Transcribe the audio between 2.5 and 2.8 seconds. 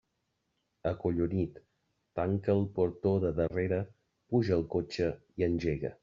el